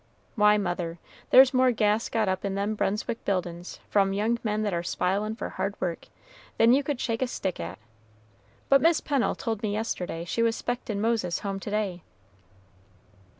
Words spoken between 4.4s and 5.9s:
men that are spilin' for hard